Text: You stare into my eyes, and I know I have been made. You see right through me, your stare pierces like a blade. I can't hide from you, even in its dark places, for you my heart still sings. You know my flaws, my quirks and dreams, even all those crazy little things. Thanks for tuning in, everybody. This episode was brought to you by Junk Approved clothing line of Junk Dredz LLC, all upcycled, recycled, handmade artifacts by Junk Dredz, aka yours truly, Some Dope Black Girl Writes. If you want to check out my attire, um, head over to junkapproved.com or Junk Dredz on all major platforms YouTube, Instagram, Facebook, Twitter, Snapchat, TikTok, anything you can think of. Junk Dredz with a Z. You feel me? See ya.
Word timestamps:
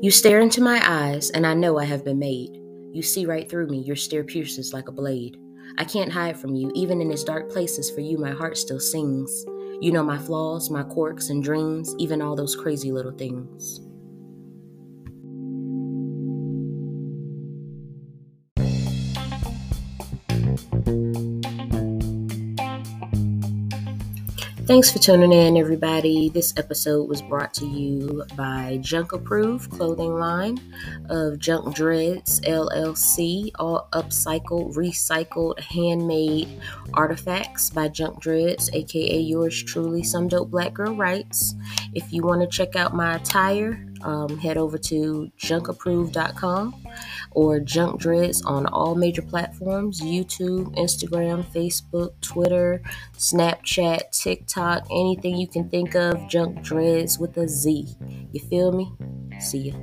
You 0.00 0.10
stare 0.10 0.40
into 0.40 0.60
my 0.60 0.80
eyes, 0.84 1.30
and 1.30 1.46
I 1.46 1.54
know 1.54 1.78
I 1.78 1.84
have 1.84 2.04
been 2.04 2.18
made. 2.18 2.58
You 2.92 3.02
see 3.02 3.26
right 3.26 3.48
through 3.48 3.68
me, 3.68 3.78
your 3.78 3.96
stare 3.96 4.24
pierces 4.24 4.72
like 4.72 4.88
a 4.88 4.92
blade. 4.92 5.36
I 5.78 5.84
can't 5.84 6.12
hide 6.12 6.38
from 6.38 6.54
you, 6.54 6.70
even 6.74 7.00
in 7.00 7.10
its 7.10 7.24
dark 7.24 7.50
places, 7.50 7.90
for 7.90 8.00
you 8.00 8.18
my 8.18 8.30
heart 8.30 8.58
still 8.58 8.80
sings. 8.80 9.44
You 9.80 9.92
know 9.92 10.02
my 10.02 10.18
flaws, 10.18 10.70
my 10.70 10.82
quirks 10.82 11.30
and 11.30 11.42
dreams, 11.42 11.94
even 11.98 12.22
all 12.22 12.36
those 12.36 12.56
crazy 12.56 12.92
little 12.92 13.12
things. 13.12 13.80
Thanks 24.72 24.90
for 24.90 25.00
tuning 25.00 25.34
in, 25.34 25.58
everybody. 25.58 26.30
This 26.30 26.54
episode 26.56 27.06
was 27.06 27.20
brought 27.20 27.52
to 27.56 27.66
you 27.66 28.24
by 28.38 28.78
Junk 28.80 29.12
Approved 29.12 29.70
clothing 29.70 30.14
line 30.14 30.58
of 31.10 31.38
Junk 31.38 31.76
Dredz 31.76 32.40
LLC, 32.40 33.50
all 33.58 33.90
upcycled, 33.92 34.74
recycled, 34.74 35.60
handmade 35.60 36.48
artifacts 36.94 37.68
by 37.68 37.88
Junk 37.88 38.22
Dredz, 38.22 38.74
aka 38.74 39.20
yours 39.20 39.62
truly, 39.62 40.02
Some 40.02 40.26
Dope 40.26 40.50
Black 40.50 40.72
Girl 40.72 40.96
Writes. 40.96 41.54
If 41.92 42.10
you 42.10 42.22
want 42.22 42.40
to 42.40 42.46
check 42.46 42.74
out 42.74 42.96
my 42.96 43.16
attire, 43.16 43.91
um, 44.02 44.38
head 44.38 44.56
over 44.56 44.78
to 44.78 45.30
junkapproved.com 45.38 46.86
or 47.32 47.60
Junk 47.60 48.00
Dredz 48.00 48.44
on 48.44 48.66
all 48.66 48.94
major 48.94 49.22
platforms 49.22 50.00
YouTube, 50.00 50.74
Instagram, 50.76 51.44
Facebook, 51.52 52.12
Twitter, 52.20 52.82
Snapchat, 53.16 54.10
TikTok, 54.10 54.84
anything 54.90 55.36
you 55.36 55.46
can 55.46 55.68
think 55.68 55.94
of. 55.94 56.28
Junk 56.28 56.58
Dredz 56.58 57.18
with 57.18 57.36
a 57.36 57.48
Z. 57.48 57.86
You 58.32 58.40
feel 58.40 58.72
me? 58.72 58.92
See 59.40 59.70
ya. 59.70 59.76